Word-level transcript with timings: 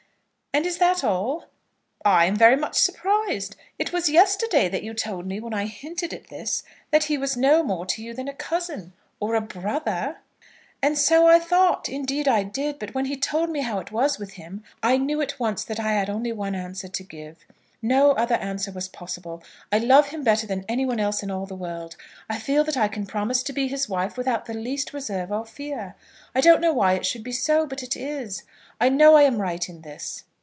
"And 0.53 0.65
is 0.65 0.79
that 0.79 1.01
all?" 1.01 1.45
"I 2.03 2.25
am 2.25 2.35
very 2.35 2.57
much 2.57 2.75
surprised. 2.77 3.55
It 3.79 3.93
was 3.93 4.09
yesterday 4.09 4.67
that 4.67 4.83
you 4.83 4.93
told 4.93 5.25
me, 5.25 5.39
when 5.39 5.53
I 5.53 5.65
hinted 5.65 6.13
at 6.13 6.27
this, 6.27 6.63
that 6.91 7.05
he 7.05 7.17
was 7.17 7.37
no 7.37 7.63
more 7.63 7.85
to 7.85 8.03
you 8.03 8.13
than 8.13 8.27
a 8.27 8.33
cousin, 8.33 8.91
or 9.21 9.33
a 9.35 9.39
brother." 9.41 10.17
"And 10.83 10.97
so 10.97 11.25
I 11.25 11.39
thought; 11.39 11.87
indeed 11.87 12.27
I 12.27 12.43
did. 12.43 12.79
But 12.79 12.93
when 12.93 13.05
he 13.05 13.15
told 13.15 13.49
me 13.49 13.61
how 13.61 13.79
it 13.79 13.93
was 13.93 14.17
with 14.19 14.33
him, 14.33 14.61
I 14.83 14.97
knew 14.97 15.21
at 15.21 15.39
once 15.39 15.63
that 15.63 15.79
I 15.79 15.93
had 15.93 16.09
only 16.09 16.33
one 16.33 16.53
answer 16.53 16.89
to 16.89 17.01
give. 17.03 17.45
No 17.81 18.11
other 18.11 18.35
answer 18.35 18.73
was 18.73 18.89
possible. 18.89 19.41
I 19.71 19.77
love 19.77 20.09
him 20.09 20.21
better 20.21 20.45
than 20.47 20.65
anyone 20.67 20.99
else 20.99 21.23
in 21.23 21.31
all 21.31 21.45
the 21.45 21.55
world. 21.55 21.95
I 22.29 22.37
feel 22.39 22.65
that 22.65 22.75
I 22.75 22.89
can 22.89 23.05
promise 23.05 23.41
to 23.43 23.53
be 23.53 23.69
his 23.69 23.87
wife 23.87 24.17
without 24.17 24.47
the 24.47 24.53
least 24.53 24.91
reserve 24.91 25.31
or 25.31 25.45
fear. 25.45 25.95
I 26.35 26.41
don't 26.41 26.59
know 26.59 26.73
why 26.73 26.95
it 26.95 27.05
should 27.05 27.23
be 27.23 27.31
so; 27.31 27.65
but 27.65 27.81
it 27.81 27.95
is. 27.95 28.43
I 28.81 28.89
know 28.89 29.15
I 29.15 29.21
am 29.23 29.41
right 29.41 29.69
in 29.69 29.81
this." 29.83 30.25